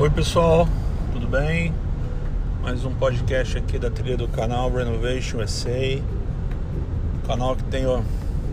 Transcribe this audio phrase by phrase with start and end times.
[0.00, 0.68] Oi pessoal,
[1.12, 1.74] tudo bem?
[2.62, 5.70] Mais um podcast aqui da trilha do canal Renovation SA,
[7.16, 8.04] um canal que tem o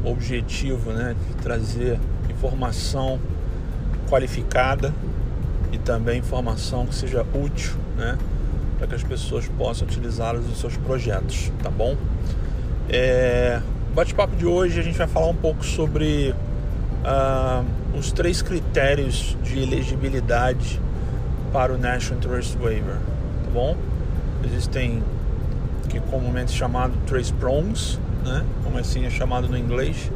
[0.03, 1.99] objetivo né, de trazer
[2.31, 3.19] informação
[4.09, 4.91] qualificada
[5.71, 8.17] e também informação que seja útil né,
[8.79, 11.95] para que as pessoas possam utilizá-las nos seus projetos, tá bom?
[12.89, 13.61] É,
[13.93, 16.33] bate-papo de hoje a gente vai falar um pouco sobre
[17.03, 17.63] uh,
[17.95, 20.81] os três critérios de elegibilidade
[21.55, 22.97] para o National Interest Waiver,
[23.45, 23.77] tá bom?
[24.43, 25.01] Existem
[25.87, 28.43] que comumente chamado três prongs, né?
[28.61, 30.11] Como assim é chamado no inglês.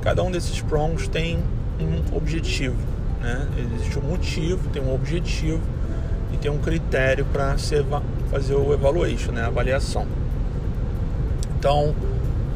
[0.00, 1.42] Cada um desses prongs tem
[1.80, 2.76] um objetivo,
[3.20, 3.48] né?
[3.58, 5.60] Existe um motivo, tem um objetivo
[6.32, 7.56] e tem um critério para
[8.30, 9.42] fazer o evaluation, né?
[9.42, 10.06] A avaliação.
[11.58, 11.92] Então,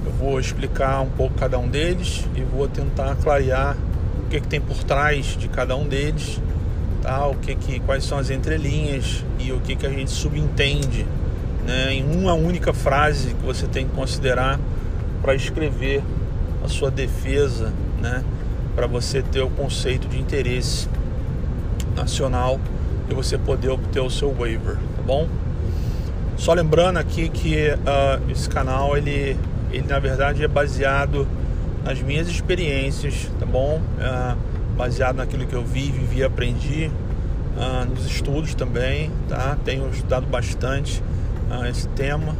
[0.06, 3.76] eu vou explicar um pouco cada um deles e vou tentar clarear
[4.24, 6.40] o que, que tem por trás de cada um deles
[7.04, 7.26] tá?
[7.26, 11.06] o que, que quais são as entrelinhas e o que, que a gente subentende
[11.66, 11.92] né?
[11.92, 14.58] em uma única frase que você tem que considerar
[15.22, 16.02] para escrever
[16.64, 18.24] a sua defesa, né?
[18.74, 20.88] para você ter o conceito de interesse
[21.94, 22.58] nacional
[23.08, 25.28] e você poder obter o seu waiver, tá bom?
[26.38, 29.36] Só lembrando aqui que uh, esse canal ele,
[29.70, 31.28] ele na verdade é baseado
[31.84, 33.80] nas minhas experiências, tá bom?
[33.98, 36.90] Uh, baseado naquilo que eu vi, vivi e aprendi,
[37.56, 39.56] uh, nos estudos também, tá?
[39.64, 41.02] Tenho estudado bastante
[41.50, 42.34] uh, esse tema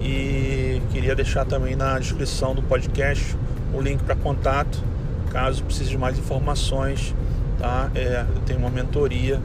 [0.00, 3.36] e queria deixar também na descrição do podcast
[3.72, 4.82] o link para contato,
[5.30, 7.14] caso precise de mais informações,
[7.58, 7.90] tá?
[7.94, 9.40] É, eu tenho uma mentoria,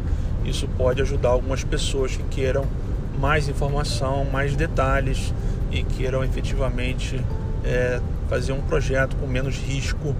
[0.46, 2.66] isso pode ajudar algumas pessoas que queiram
[3.20, 5.34] mais informação, mais detalhes
[5.72, 7.20] e queiram efetivamente
[7.64, 10.16] é, fazer um projeto com menos risco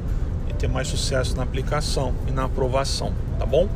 [0.60, 3.68] ter mais sucesso na aplicação e na aprovação, tá bom?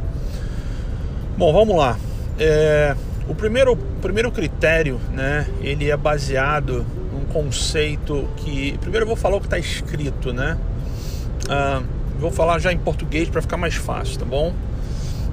[1.38, 1.98] Bom, vamos lá.
[2.38, 2.95] É,
[3.28, 5.48] o primeiro, primeiro critério, né?
[5.61, 8.77] Ele é baseado num conceito que.
[8.80, 10.58] Primeiro eu vou falar o que está escrito, né?
[11.49, 11.82] Ah,
[12.20, 14.54] vou falar já em português para ficar mais fácil, tá bom?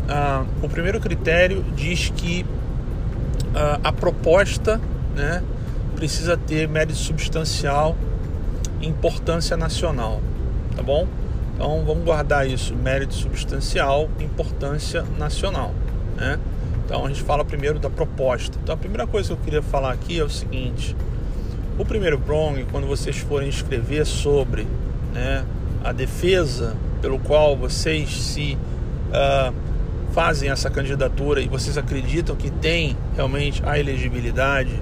[0.08, 2.46] Ah, o primeiro critério diz que
[3.54, 4.80] ah, a proposta,
[5.16, 5.42] né?
[5.96, 7.96] Precisa ter mérito substancial
[8.80, 10.20] importância nacional,
[10.74, 11.06] tá bom?
[11.60, 15.74] Então vamos guardar isso, mérito substancial, importância nacional.
[16.16, 16.40] Né?
[16.86, 18.58] Então a gente fala primeiro da proposta.
[18.62, 20.96] Então a primeira coisa que eu queria falar aqui é o seguinte:
[21.78, 24.66] o primeiro prong, quando vocês forem escrever sobre
[25.12, 25.44] né,
[25.84, 28.56] a defesa pelo qual vocês se
[29.10, 29.52] uh,
[30.12, 34.80] fazem essa candidatura e vocês acreditam que tem realmente a elegibilidade,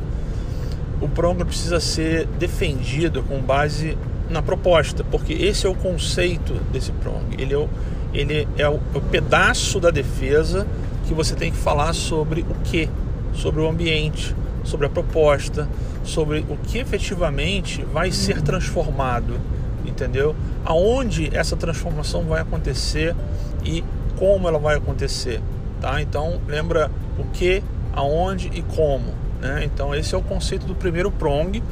[1.01, 6.93] o prong precisa ser defendido com base na proposta, porque esse é o conceito desse
[6.93, 7.35] prong.
[7.39, 7.69] Ele é o,
[8.13, 10.67] ele é o, é o pedaço da defesa
[11.07, 12.89] que você tem que falar sobre o que,
[13.33, 15.69] sobre o ambiente, sobre a proposta,
[16.05, 19.41] sobre o que efetivamente vai ser transformado,
[19.85, 20.37] entendeu?
[20.65, 23.17] Aonde essa transformação vai acontecer
[23.65, 23.83] e
[24.19, 25.41] como ela vai acontecer,
[25.81, 26.01] tá?
[26.03, 27.63] Então lembra o que,
[27.95, 29.63] aonde e como, né?
[29.65, 31.63] Então esse é o conceito do primeiro prong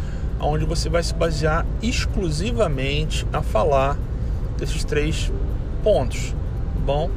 [0.40, 3.98] onde você vai se basear exclusivamente a falar
[4.58, 5.32] desses três
[5.82, 6.30] pontos,
[6.74, 7.10] tá bom?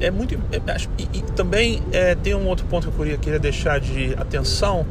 [0.00, 3.38] é muito é, e, e também é, tem um outro ponto que eu queria, queria
[3.38, 4.86] deixar de atenção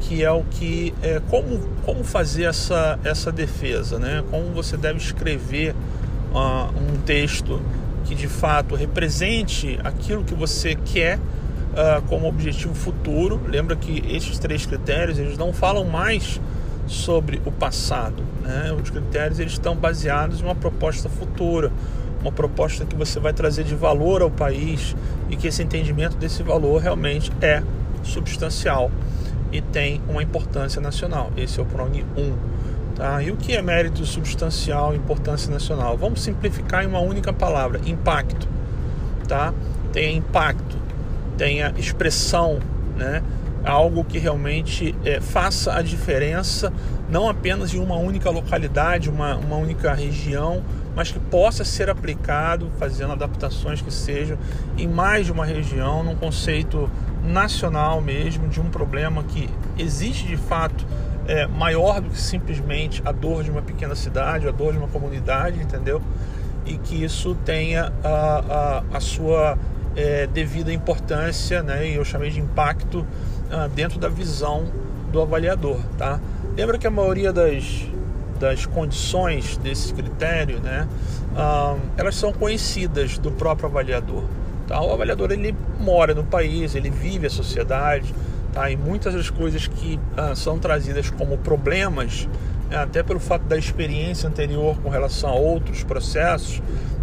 [0.00, 4.24] que é o que é, como como fazer essa essa defesa, né?
[4.30, 5.74] Como você deve escrever
[6.32, 7.60] uh, um texto
[8.04, 11.18] que de fato represente aquilo que você quer
[11.72, 13.40] uh, como objetivo futuro.
[13.46, 16.40] Lembra que esses três critérios eles não falam mais
[16.86, 18.22] sobre o passado.
[18.42, 18.72] Né?
[18.80, 21.72] Os critérios eles estão baseados em uma proposta futura,
[22.20, 24.94] uma proposta que você vai trazer de valor ao país
[25.30, 27.62] e que esse entendimento desse valor realmente é
[28.02, 28.90] substancial
[29.50, 31.30] e tem uma importância nacional.
[31.36, 32.34] Esse é o PRONG 1.
[32.96, 33.22] Tá?
[33.22, 35.96] E o que é mérito substancial importância nacional?
[35.96, 38.46] Vamos simplificar em uma única palavra: impacto.
[39.26, 39.52] Tá?
[39.92, 40.81] Tem impacto
[41.36, 42.58] tenha expressão,
[42.96, 43.22] né?
[43.64, 46.72] algo que realmente é, faça a diferença,
[47.08, 50.62] não apenas em uma única localidade, uma, uma única região,
[50.94, 54.36] mas que possa ser aplicado, fazendo adaptações que sejam
[54.76, 56.90] em mais de uma região, num conceito
[57.24, 60.84] nacional mesmo, de um problema que existe de fato
[61.26, 64.88] é, maior do que simplesmente a dor de uma pequena cidade, a dor de uma
[64.88, 66.02] comunidade, entendeu?
[66.66, 69.56] E que isso tenha a, a, a sua
[69.96, 73.06] é, devida importância, né, e eu chamei de impacto
[73.50, 74.64] ah, dentro da visão
[75.10, 75.78] do avaliador.
[75.98, 76.18] Tá?
[76.56, 77.86] Lembra que a maioria das,
[78.40, 80.88] das condições desse critério, né,
[81.36, 84.24] ah, elas são conhecidas do próprio avaliador.
[84.66, 84.80] Tá?
[84.80, 88.14] O avaliador ele mora no país, ele vive a sociedade,
[88.52, 88.70] tá?
[88.70, 92.28] e muitas das coisas que ah, são trazidas como problemas,
[92.70, 92.78] né?
[92.78, 96.62] até pelo fato da experiência anterior com relação a outros processos,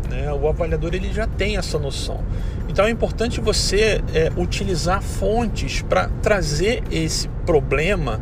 [0.10, 0.34] né?
[0.34, 2.24] o avaliador ele já tem essa noção.
[2.70, 8.22] Então é importante você é, utilizar fontes para trazer esse problema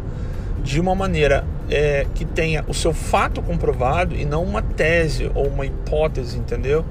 [0.64, 5.48] de uma maneira é, que tenha o seu fato comprovado e não uma tese ou
[5.48, 6.86] uma hipótese, entendeu?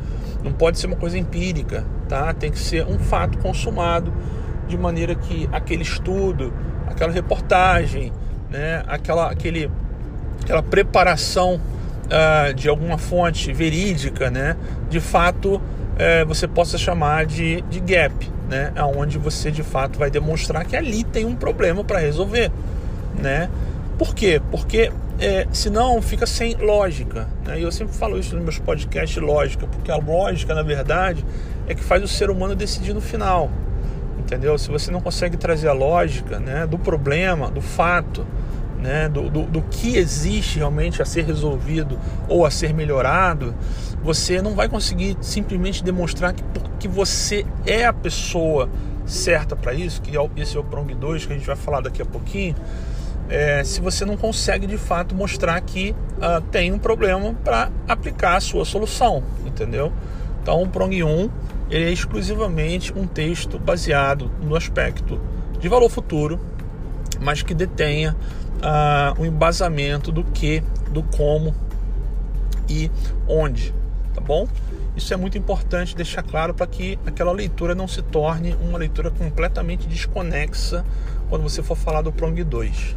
[0.45, 2.35] Não pode ser uma coisa empírica, tá?
[2.35, 4.13] Tem que ser um fato consumado
[4.69, 6.53] de maneira que aquele estudo,
[6.87, 8.13] aquela reportagem,
[8.51, 8.85] né?
[8.87, 9.71] Aquela, aquele,
[10.43, 11.59] aquela preparação
[12.05, 14.57] uh, de alguma fonte verídica, né?
[14.91, 15.61] De fato,
[15.97, 18.15] uh, você possa chamar de, de gap,
[18.49, 18.73] né?
[18.77, 22.51] Aonde você de fato vai demonstrar que ali tem um problema para resolver,
[23.21, 23.51] né?
[23.99, 24.41] Por quê?
[24.51, 27.29] Porque é, senão fica sem lógica.
[27.45, 27.61] Né?
[27.61, 31.25] E eu sempre falo isso nos meus podcasts, lógica, porque a lógica, na verdade,
[31.67, 33.51] é que faz o ser humano decidir no final.
[34.19, 34.59] Entendeu?
[34.59, 38.27] Se você não consegue trazer a lógica né, do problema, do fato,
[38.87, 41.99] né, do, do, do que existe realmente a ser resolvido
[42.29, 43.53] ou a ser melhorado,
[44.01, 46.45] você não vai conseguir simplesmente demonstrar que,
[46.79, 48.71] que você é a pessoa
[49.05, 51.81] certa para isso, que é esse é o Prong 2 que a gente vai falar
[51.81, 52.55] daqui a pouquinho
[53.29, 58.37] é, se você não consegue de fato mostrar que uh, tem um problema para aplicar
[58.37, 59.93] a sua solução, entendeu?
[60.41, 61.31] Então, o Prong 1
[61.69, 65.21] ele é exclusivamente um texto baseado no aspecto
[65.59, 66.39] de valor futuro,
[67.21, 68.15] mas que detenha
[68.57, 71.55] uh, um embasamento do que, do como
[72.69, 72.91] e
[73.29, 73.75] onde,
[74.15, 74.47] tá bom?
[74.97, 79.11] Isso é muito importante deixar claro para que aquela leitura não se torne uma leitura
[79.11, 80.85] completamente desconexa
[81.29, 82.97] quando você for falar do Prong 2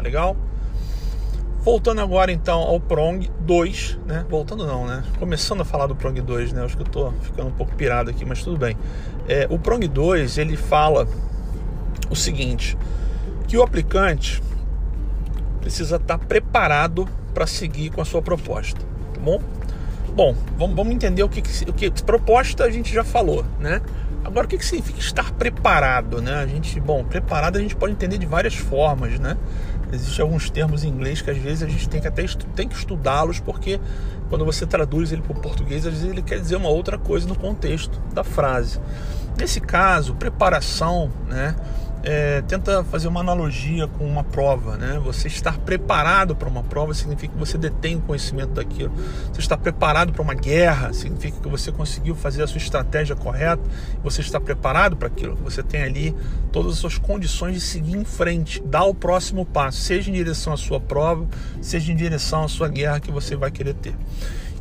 [0.00, 0.36] tá legal?
[1.62, 4.24] Voltando agora então ao Prong 2, né?
[4.30, 5.04] Voltando não, né?
[5.18, 6.64] Começando a falar do Prong 2, né?
[6.64, 8.76] Acho que eu tô ficando um pouco pirado aqui, mas tudo bem.
[9.28, 11.06] É, o Prong 2, ele fala
[12.08, 12.78] o seguinte,
[13.46, 14.42] que o aplicante
[15.60, 18.80] precisa estar preparado para seguir com a sua proposta,
[19.14, 19.40] tá bom?
[20.14, 23.80] Bom, vamos, vamos entender o que, o que proposta a gente já falou, né?
[24.24, 26.34] Agora, o que, que significa estar preparado, né?
[26.34, 29.36] A gente, bom, preparado a gente pode entender de várias formas, né?
[29.92, 32.24] Existem alguns termos em inglês que às vezes a gente tem que até
[32.54, 33.80] tem que estudá-los porque
[34.28, 37.26] quando você traduz ele para o português, às vezes ele quer dizer uma outra coisa
[37.26, 38.78] no contexto da frase.
[39.36, 41.56] Nesse caso, preparação, né?
[42.02, 44.98] É, tenta fazer uma analogia com uma prova, né?
[45.04, 48.92] Você estar preparado para uma prova significa que você detém o conhecimento daquilo.
[49.32, 53.62] Você está preparado para uma guerra significa que você conseguiu fazer a sua estratégia correta.
[54.02, 55.36] Você está preparado para aquilo.
[55.44, 56.16] Você tem ali
[56.50, 60.52] todas as suas condições de seguir em frente, dar o próximo passo, seja em direção
[60.52, 61.26] à sua prova,
[61.60, 63.94] seja em direção à sua guerra que você vai querer ter.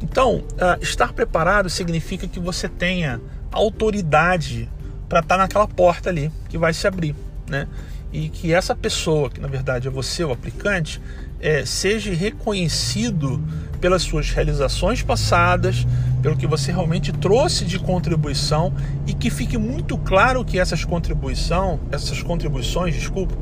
[0.02, 3.22] Então, uh, estar preparado significa que você tenha
[3.52, 4.70] autoridade
[5.08, 7.16] para estar naquela porta ali que vai se abrir
[7.50, 7.68] né?
[8.12, 11.02] E que essa pessoa, que na verdade é você, o aplicante,
[11.40, 13.42] é, seja reconhecido
[13.80, 15.86] pelas suas realizações passadas,
[16.22, 18.74] pelo que você realmente trouxe de contribuição
[19.08, 23.36] e que fique muito claro que essas contribuição, essas contribuições, desculpa,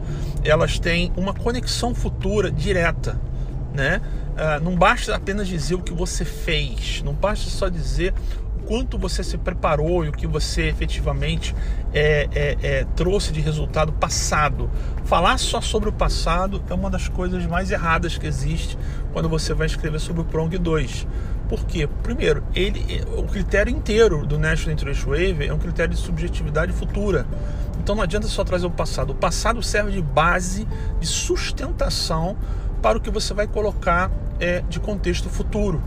[0.43, 3.19] elas têm uma conexão futura direta,
[3.73, 4.01] né?
[4.37, 8.13] Ah, não basta apenas dizer o que você fez, não basta só dizer
[8.67, 11.55] quanto você se preparou e o que você efetivamente
[11.93, 14.69] é, é, é, trouxe de resultado passado.
[15.05, 18.77] Falar só sobre o passado é uma das coisas mais erradas que existe
[19.13, 21.07] quando você vai escrever sobre o Prong 2.
[21.47, 21.87] Por quê?
[22.03, 27.25] Primeiro, ele, o critério inteiro do National Interest Wave é um critério de subjetividade futura.
[27.79, 29.11] Então não adianta só trazer o passado.
[29.11, 30.67] O passado serve de base,
[30.99, 32.35] de sustentação
[32.81, 35.81] para o que você vai colocar é, de contexto futuro.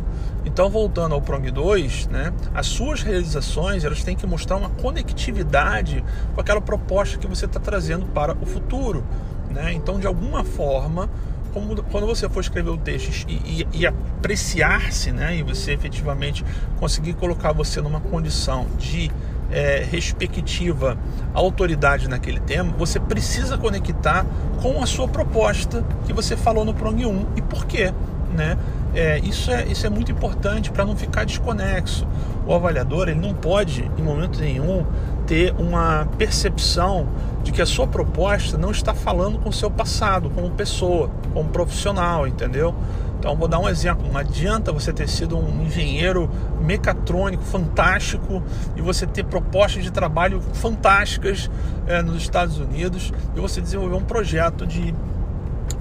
[0.44, 6.02] Então, voltando ao Prong 2, né, as suas realizações elas têm que mostrar uma conectividade
[6.34, 9.04] com aquela proposta que você está trazendo para o futuro.
[9.50, 9.72] Né?
[9.72, 11.10] Então, de alguma forma,
[11.52, 16.44] como, quando você for escrever o texto e, e, e apreciar-se, né, e você efetivamente
[16.78, 19.10] conseguir colocar você numa condição de
[19.50, 20.96] é, respectiva
[21.34, 24.24] autoridade naquele tema, você precisa conectar
[24.62, 27.92] com a sua proposta que você falou no Prong 1 e por quê,
[28.34, 28.56] né?
[28.94, 32.06] É, isso, é, isso é muito importante para não ficar desconexo.
[32.46, 34.84] O avaliador ele não pode, em momento nenhum,
[35.26, 37.06] ter uma percepção
[37.42, 41.48] de que a sua proposta não está falando com o seu passado, como pessoa, como
[41.50, 42.74] profissional, entendeu?
[43.20, 44.10] Então, vou dar um exemplo.
[44.10, 48.42] Não adianta você ter sido um engenheiro mecatrônico fantástico
[48.74, 51.50] e você ter propostas de trabalho fantásticas
[51.86, 54.94] é, nos Estados Unidos e você desenvolver um projeto de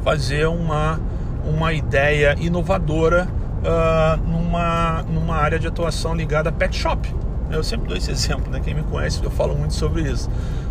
[0.03, 0.99] fazer uma
[1.45, 3.27] uma ideia inovadora
[3.59, 7.13] uh, numa, numa área de atuação ligada a pet shop.
[7.51, 8.59] Eu sempre dou esse exemplo, né?
[8.59, 10.29] Quem me conhece, eu falo muito sobre isso.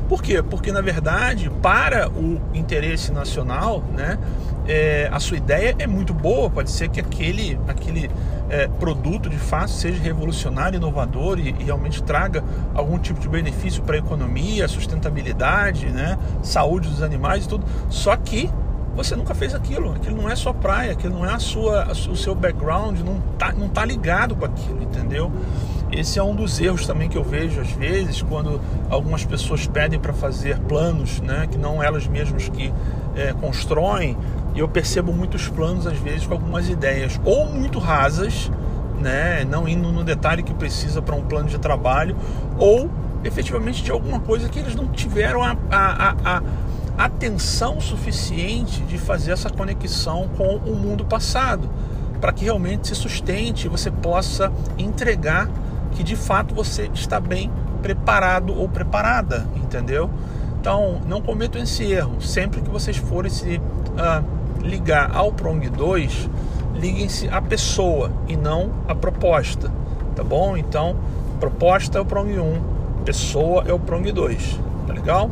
[0.09, 0.43] Por quê?
[0.43, 4.19] Porque na verdade, para o interesse nacional, né,
[4.67, 6.49] é, a sua ideia é muito boa.
[6.49, 8.11] Pode ser que aquele, aquele
[8.49, 12.43] é, produto de fato seja revolucionário, inovador e, e realmente traga
[12.75, 17.67] algum tipo de benefício para a economia, sustentabilidade, né, saúde dos animais e tudo.
[17.91, 18.49] Só que
[18.99, 19.93] você nunca fez aquilo.
[19.93, 23.53] Aquilo não é sua praia, aquilo não é a sua, o seu background, não tá,
[23.53, 25.31] não tá ligado com aquilo, entendeu?
[25.93, 30.01] Esse é um dos erros também que eu vejo às vezes quando algumas pessoas pedem
[30.01, 32.75] para fazer planos, né, que não elas mesmas que
[33.15, 34.17] é, constroem.
[34.55, 38.51] E eu percebo muitos planos às vezes com algumas ideias ou muito rasas,
[39.01, 42.17] né, não indo no detalhe que precisa para um plano de trabalho,
[42.59, 42.91] ou
[43.23, 46.43] efetivamente de alguma coisa que eles não tiveram a, a, a, a
[46.99, 51.71] atenção suficiente de fazer essa conexão com o mundo passado,
[52.21, 55.49] para que realmente se sustente e você possa entregar
[55.93, 57.51] que de fato você está bem
[57.81, 60.11] preparado ou preparada, entendeu?
[60.61, 62.21] Então, não cometam esse erro.
[62.21, 66.29] Sempre que vocês forem se uh, ligar ao Prong 2,
[66.75, 69.71] liguem-se à pessoa e não à proposta,
[70.17, 70.57] tá bom?
[70.57, 70.97] Então,
[71.39, 75.31] proposta é o Prong 1, pessoa é o Prong 2, tá legal?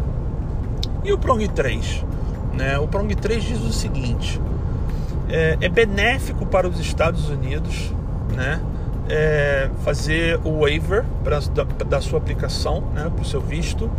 [1.07, 2.05] E o Prong 3?
[2.53, 2.79] Né?
[2.79, 4.41] O Prong 3 diz o seguinte:
[5.29, 7.93] é, é benéfico para os Estados Unidos,
[8.35, 8.61] né?
[9.09, 13.91] é, fazer o waiver pra, da, da sua aplicação, né, para o seu visto, uh,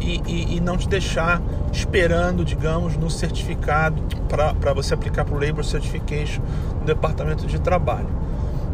[0.00, 1.40] e, e, e, não te deixar
[1.72, 6.42] esperando, digamos, no certificado para você aplicar para o Labor Certification
[6.80, 8.08] no Departamento de Trabalho.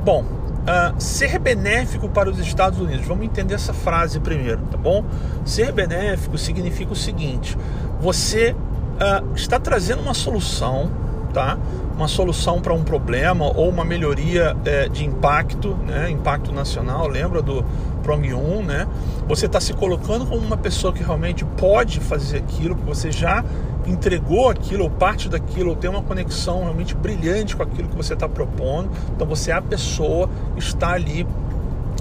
[0.04, 0.24] Bom,
[0.66, 5.04] uh, ser benéfico para os Estados Unidos, vamos entender essa frase primeiro, tá bom?
[5.44, 7.56] Ser benéfico significa o seguinte:
[8.00, 10.90] você uh, está trazendo uma solução,
[11.32, 11.56] tá?
[11.96, 17.40] uma solução para um problema ou uma melhoria é, de impacto, né, impacto nacional, lembra
[17.40, 17.64] do
[18.02, 18.86] Prong 1, né?
[19.26, 23.42] Você está se colocando como uma pessoa que realmente pode fazer aquilo, que você já
[23.86, 28.14] entregou aquilo ou parte daquilo, ou tem uma conexão realmente brilhante com aquilo que você
[28.14, 28.90] está propondo.
[29.14, 31.26] Então você é a pessoa está ali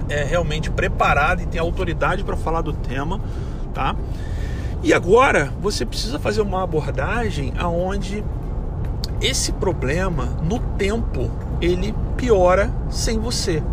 [0.10, 3.20] é, realmente preparada e tem autoridade para falar do tema,
[3.74, 3.96] tá?
[4.84, 8.24] E agora você precisa fazer uma abordagem aonde
[9.22, 13.64] esse problema no tempo ele piora sem você,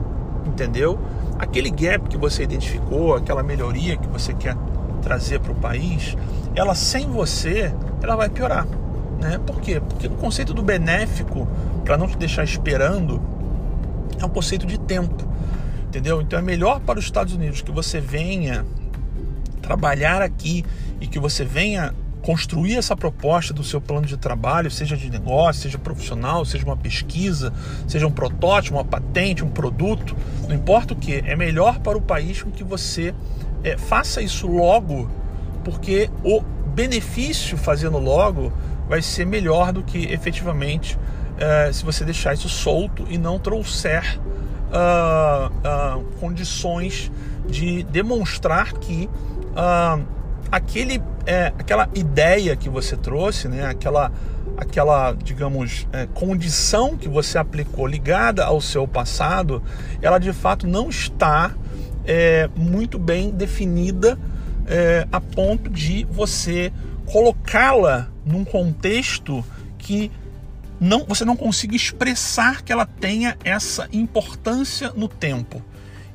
[0.47, 0.99] entendeu?
[1.39, 4.57] Aquele gap que você identificou, aquela melhoria que você quer
[5.03, 6.17] trazer para o país,
[6.55, 7.75] ela sem você,
[8.05, 8.67] ela vai piorar,
[9.21, 9.39] né?
[9.47, 9.81] Por quê?
[9.81, 11.49] Porque o conceito do benéfico,
[11.85, 13.23] para não te deixar esperando,
[14.21, 15.27] é um conceito de tempo,
[15.85, 16.21] entendeu?
[16.21, 18.65] Então é melhor para os Estados Unidos que você venha
[19.61, 20.65] trabalhar aqui
[21.01, 25.63] e que você venha construir essa proposta do seu plano de trabalho, seja de negócio,
[25.63, 27.53] seja profissional, seja uma pesquisa,
[27.89, 30.17] seja um protótipo, uma patente, um produto,
[30.49, 33.13] não importa o que, é melhor para o país que você
[33.65, 35.11] é, faça isso logo,
[35.65, 38.53] porque o benefício fazendo logo
[38.89, 40.99] vai ser melhor do que efetivamente
[41.39, 44.19] é, se você deixar isso solto e não trouxer
[44.73, 47.11] uh, uh, condições
[47.49, 49.09] de demonstrar que
[49.53, 50.05] uh,
[50.51, 54.13] aquele, é, aquela ideia que você trouxe, né, aquela,
[54.57, 59.63] aquela digamos, é, condição que você aplicou ligada ao seu passado,
[60.01, 61.53] ela de fato não está
[62.57, 64.19] muito bem definida
[64.67, 66.73] é, a ponto de você
[67.07, 69.45] colocá-la num contexto
[69.79, 70.11] que
[70.81, 75.63] não, você não consiga expressar que ela tenha essa importância no tempo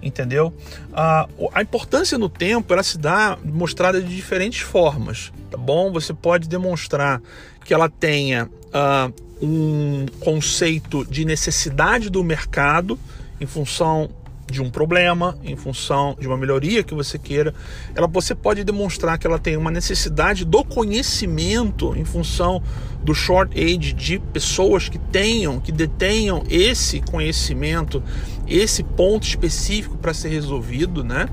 [0.01, 0.53] entendeu?
[0.93, 5.91] A, a importância no tempo ela se dá mostrada de diferentes formas, tá bom?
[5.91, 7.21] Você pode demonstrar
[7.65, 12.99] que ela tenha uh, um conceito de necessidade do mercado
[13.39, 14.09] em função
[14.51, 17.53] de um problema, em função de uma melhoria que você queira,
[17.93, 22.61] ela você pode demonstrar que ela tem uma necessidade do conhecimento em função
[23.03, 28.01] do short age de pessoas que tenham, que detenham esse conhecimento,
[28.47, 31.29] esse ponto específico para ser resolvido, né?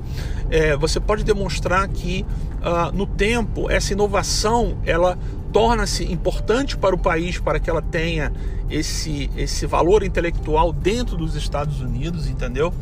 [0.49, 2.25] É, você pode demonstrar que
[2.61, 5.17] uh, no tempo essa inovação ela
[5.55, 8.29] torna-se importante para o país para que ela tenha
[8.69, 12.73] esse, esse valor intelectual dentro dos Estados Unidos, entendeu?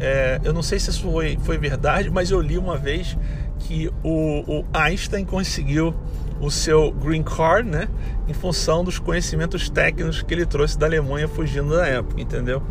[0.00, 3.18] É, eu não sei se isso foi, foi verdade, mas eu li uma vez
[3.58, 5.94] que o, o Einstein conseguiu
[6.40, 7.86] o seu green card, né?
[8.28, 12.62] Em função dos conhecimentos técnicos que ele trouxe da Alemanha fugindo da época, entendeu?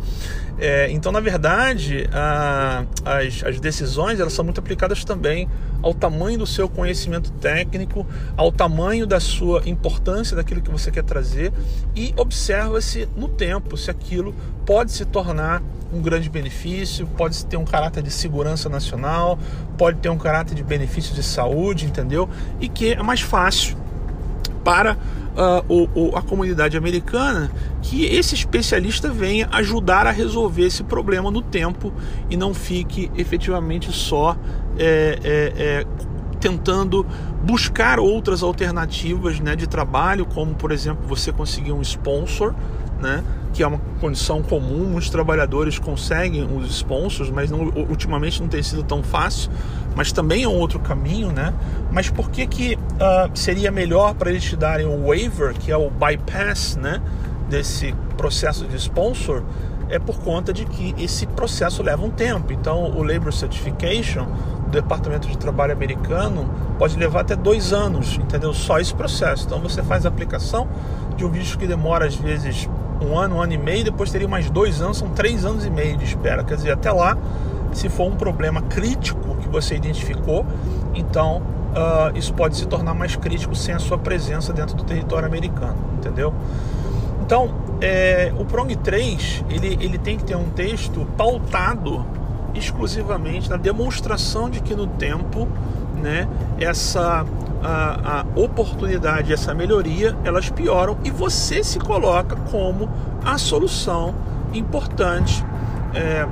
[0.58, 5.48] É, então, na verdade, a, as, as decisões elas são muito aplicadas também
[5.82, 11.04] ao tamanho do seu conhecimento técnico, ao tamanho da sua importância daquilo que você quer
[11.04, 11.52] trazer
[11.94, 14.34] e observa-se no tempo se aquilo
[14.64, 19.38] pode se tornar um grande benefício, pode ter um caráter de segurança nacional,
[19.78, 22.28] pode ter um caráter de benefício de saúde, entendeu?
[22.60, 23.76] E que é mais fácil
[24.64, 24.96] para
[25.36, 27.50] uh, o, o, a comunidade americana
[27.82, 31.92] que esse especialista venha ajudar a resolver esse problema no tempo
[32.30, 34.36] e não fique efetivamente só
[34.78, 35.86] é, é, é,
[36.40, 37.06] tentando
[37.44, 42.54] buscar outras alternativas né, de trabalho, como por exemplo você conseguir um sponsor,
[43.00, 43.22] né,
[43.56, 48.62] que é uma condição comum, muitos trabalhadores conseguem os sponsors, mas não, ultimamente não tem
[48.62, 49.50] sido tão fácil,
[49.94, 51.54] mas também é um outro caminho, né?
[51.90, 55.76] Mas por que, que uh, seria melhor para eles te darem o waiver, que é
[55.76, 57.00] o bypass, né?
[57.48, 59.42] Desse processo de sponsor,
[59.88, 62.52] é por conta de que esse processo leva um tempo.
[62.52, 64.26] Então, o Labor Certification
[64.66, 68.52] do Departamento de Trabalho americano pode levar até dois anos, entendeu?
[68.52, 69.46] Só esse processo.
[69.46, 70.68] Então, você faz a aplicação
[71.16, 72.68] de um visto que demora às vezes
[73.00, 75.70] um ano, um ano e meio, depois teria mais dois anos, são três anos e
[75.70, 76.42] meio de espera.
[76.44, 77.16] Quer dizer, até lá,
[77.72, 80.46] se for um problema crítico que você identificou,
[80.94, 85.26] então uh, isso pode se tornar mais crítico sem a sua presença dentro do território
[85.26, 86.32] americano, entendeu?
[87.22, 87.50] Então,
[87.80, 92.06] é, o Prong 3 ele, ele tem que ter um texto pautado
[92.54, 95.46] exclusivamente na demonstração de que no tempo
[95.96, 97.26] né, essa
[97.66, 102.88] a, a oportunidade, essa melhoria, elas pioram e você se coloca como
[103.24, 104.14] a solução
[104.54, 105.44] importante
[105.92, 106.24] é,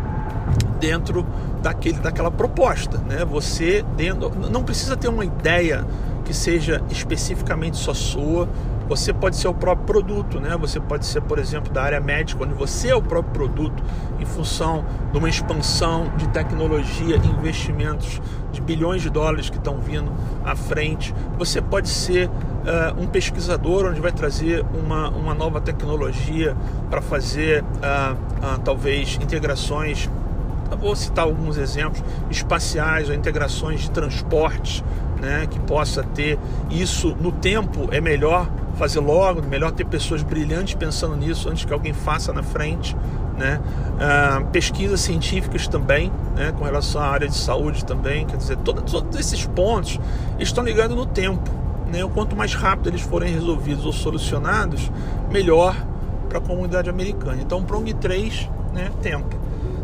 [0.78, 1.26] dentro
[1.60, 2.98] daquele, daquela proposta.
[2.98, 3.24] Né?
[3.24, 5.84] Você dentro, não precisa ter uma ideia
[6.24, 8.48] que seja especificamente só sua.
[8.88, 10.56] Você pode ser o próprio produto, né?
[10.58, 13.82] Você pode ser, por exemplo, da área médica, onde você é o próprio produto,
[14.20, 18.20] em função de uma expansão de tecnologia, investimentos
[18.52, 20.12] de bilhões de dólares que estão vindo
[20.44, 21.14] à frente.
[21.38, 26.56] Você pode ser uh, um pesquisador, onde vai trazer uma, uma nova tecnologia
[26.90, 30.08] para fazer, uh, uh, talvez, integrações
[30.80, 34.82] vou citar alguns exemplos espaciais ou integrações de transportes
[35.20, 36.38] né, que possa ter
[36.70, 41.72] isso no tempo é melhor fazer logo, melhor ter pessoas brilhantes pensando nisso antes que
[41.72, 42.96] alguém faça na frente.
[43.36, 43.60] Né?
[43.94, 48.92] Uh, pesquisas científicas também, né, com relação à área de saúde também, quer dizer, todos,
[48.92, 49.98] todos esses pontos
[50.38, 51.50] estão ligados no tempo.
[51.92, 52.08] Né?
[52.14, 54.90] Quanto mais rápido eles forem resolvidos ou solucionados,
[55.32, 55.74] melhor
[56.28, 57.38] para a comunidade americana.
[57.40, 59.36] Então, Prong 3, né, tempo.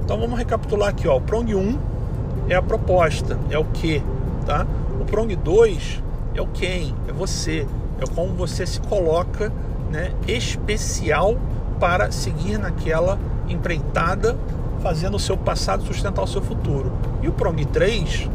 [0.05, 1.16] Então vamos recapitular aqui, ó.
[1.16, 1.79] O Prong 1
[2.48, 4.03] é a proposta, é o que,
[4.44, 4.66] tá?
[5.00, 6.03] O Prong 2
[6.35, 7.66] é o quem, é você,
[8.01, 9.53] é como você se coloca,
[9.91, 11.37] né, especial
[11.79, 14.37] para seguir naquela empreitada,
[14.83, 16.93] fazendo o seu passado sustentar o seu futuro.
[17.23, 18.29] E o Prong 3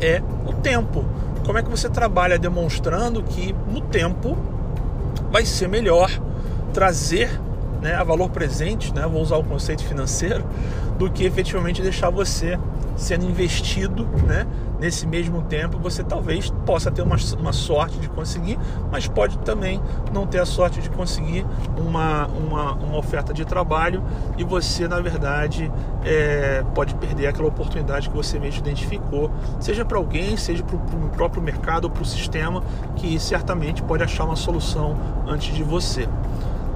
[0.00, 1.04] é o tempo.
[1.44, 4.36] Como é que você trabalha demonstrando que no tempo
[5.30, 6.10] vai ser melhor
[6.72, 7.40] trazer
[7.80, 10.44] né, a valor presente, né, vou usar o conceito financeiro,
[10.98, 12.58] do que efetivamente deixar você
[13.02, 14.46] sendo investido né,
[14.78, 15.78] nesse mesmo tempo.
[15.78, 18.58] Você talvez possa ter uma, uma sorte de conseguir,
[18.90, 19.80] mas pode também
[20.12, 21.44] não ter a sorte de conseguir
[21.76, 24.02] uma, uma, uma oferta de trabalho
[24.38, 25.70] e você, na verdade,
[26.04, 31.08] é, pode perder aquela oportunidade que você mesmo identificou, seja para alguém, seja para o
[31.10, 32.62] próprio mercado ou para o sistema,
[32.96, 36.08] que certamente pode achar uma solução antes de você.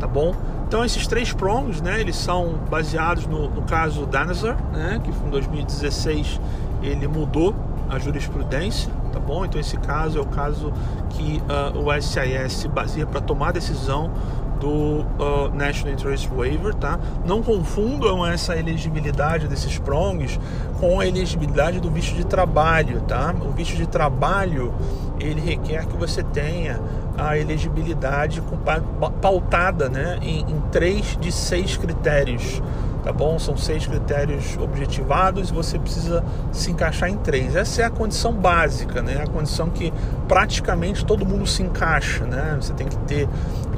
[0.00, 0.34] Tá bom?
[0.66, 5.30] Então esses três prongs, né, eles são baseados no, no caso Danazar, né, que em
[5.30, 6.40] 2016
[6.82, 7.54] ele mudou
[7.88, 9.44] a jurisprudência, tá bom?
[9.44, 10.72] Então esse caso é o caso
[11.10, 14.10] que uh, o SIS se baseia para tomar a decisão
[14.58, 16.98] do uh, National Interest Waiver, tá?
[17.24, 20.40] Não confundam essa elegibilidade desses prongs
[20.80, 23.34] com a elegibilidade do visto de trabalho, tá?
[23.40, 24.74] O visto de trabalho
[25.20, 26.80] ele requer que você tenha
[27.18, 28.42] a elegibilidade
[29.20, 32.62] pautada né, em, em três de seis critérios.
[33.02, 33.38] Tá bom?
[33.38, 37.54] São seis critérios objetivados e você precisa se encaixar em três.
[37.54, 39.22] Essa é a condição básica, né?
[39.22, 39.92] A condição que
[40.26, 42.58] praticamente todo mundo se encaixa, né?
[42.60, 43.28] Você tem que ter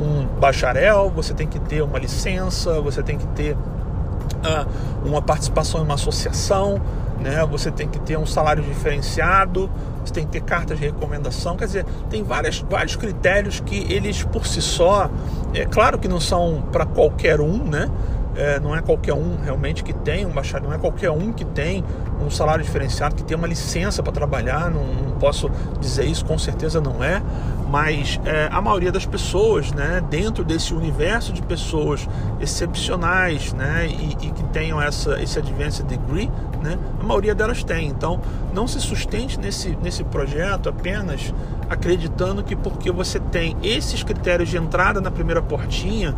[0.01, 5.83] um bacharel, você tem que ter uma licença, você tem que ter uh, uma participação
[5.83, 6.81] em uma associação,
[7.20, 7.44] né?
[7.50, 9.70] Você tem que ter um salário diferenciado,
[10.04, 14.22] você tem que ter cartas de recomendação, quer dizer, tem várias, vários critérios que eles
[14.22, 15.11] por si só,
[15.54, 17.90] é claro que não são para qualquer um, né?
[18.37, 21.44] É, não é qualquer um realmente que tem um bacharel, não é qualquer um que
[21.44, 21.85] tem
[22.24, 25.50] um salário diferenciado, que tem uma licença para trabalhar, não, não, posso
[25.81, 27.20] dizer isso, com certeza não é,
[27.68, 32.09] mas é, a maioria das pessoas, né, dentro desse universo de pessoas
[32.40, 36.31] excepcionais, né, e, e, que tenham essa esse advanced degree,
[36.62, 37.87] né, a maioria delas tem.
[37.87, 38.20] Então,
[38.54, 41.33] não se sustente nesse nesse projeto apenas
[41.68, 46.16] acreditando que porque você tem esses critérios de entrada na primeira portinha,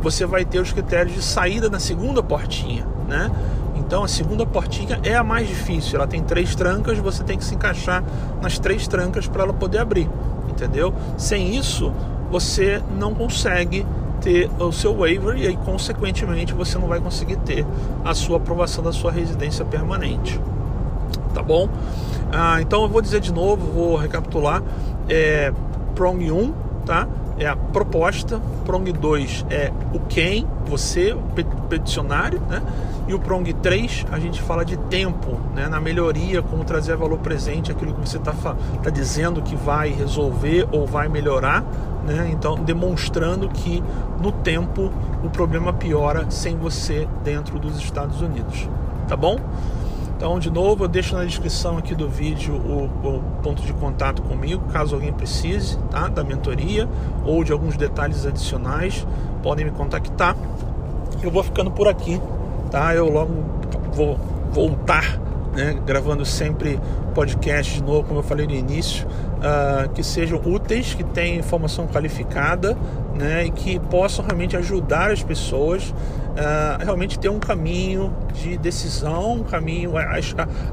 [0.00, 3.30] você vai ter os critérios de saída na segunda portinha, né?
[3.74, 5.96] Então a segunda portinha é a mais difícil.
[5.96, 8.02] Ela tem três trancas, você tem que se encaixar
[8.40, 10.08] nas três trancas para ela poder abrir
[10.56, 10.92] entendeu?
[11.16, 11.92] Sem isso,
[12.30, 13.86] você não consegue
[14.20, 17.64] ter o seu waiver e aí, consequentemente, você não vai conseguir ter
[18.04, 20.40] a sua aprovação da sua residência permanente.
[21.34, 21.68] Tá bom?
[22.32, 24.62] Ah, então eu vou dizer de novo, vou recapitular.
[25.08, 25.52] É,
[25.94, 26.52] prong 1,
[26.84, 27.06] tá?
[27.38, 31.22] É a proposta, prong 2 é o quem, você, o
[31.68, 32.62] peticionário, né?
[33.08, 35.68] E o prong 3, a gente fala de tempo, né?
[35.68, 40.66] na melhoria, como trazer valor presente, aquilo que você está tá dizendo que vai resolver
[40.72, 41.62] ou vai melhorar.
[42.04, 42.30] Né?
[42.32, 43.82] Então, demonstrando que
[44.20, 44.90] no tempo
[45.22, 48.68] o problema piora sem você dentro dos Estados Unidos.
[49.06, 49.38] Tá bom?
[50.16, 54.22] Então, de novo, eu deixo na descrição aqui do vídeo o, o, ponto de contato
[54.22, 56.08] comigo, caso alguém precise, tá?
[56.08, 56.88] Da mentoria
[57.22, 59.06] ou de alguns detalhes adicionais,
[59.42, 60.34] podem me contactar.
[61.22, 62.18] Eu vou ficando por aqui,
[62.70, 62.94] tá?
[62.94, 63.30] Eu logo
[63.92, 64.18] vou
[64.52, 65.18] voltar,
[65.54, 65.76] né?
[65.84, 66.80] Gravando sempre
[67.14, 71.86] podcast de novo, como eu falei no início, uh, que sejam úteis, que tenham informação
[71.86, 72.74] qualificada,
[73.14, 73.44] né?
[73.44, 75.92] E que possam realmente ajudar as pessoas
[76.36, 79.96] uh, realmente ter um caminho de decisão, um caminho.
[79.96, 80.04] A,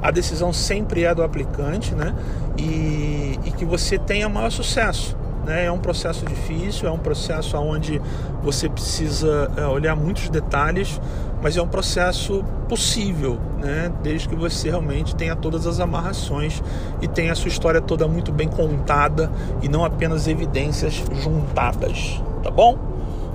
[0.01, 2.13] a, decisão sempre é do aplicante, né?
[2.57, 5.17] E, e que você tenha maior sucesso.
[5.45, 5.65] Né?
[5.65, 8.01] É um processo difícil, é um processo onde
[8.41, 11.01] você precisa é, olhar muitos detalhes,
[11.41, 13.91] mas é um processo possível, né?
[14.01, 16.63] desde que você realmente tenha todas as amarrações
[17.01, 19.29] e tenha a sua história toda muito bem contada
[19.61, 22.21] e não apenas evidências juntadas.
[22.41, 22.77] Tá bom?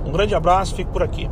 [0.03, 1.29] Um grande abraço, fico por aqui.